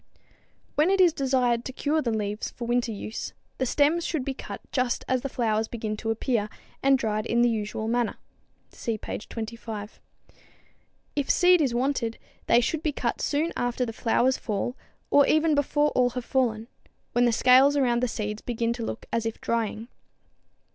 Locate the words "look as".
18.83-19.27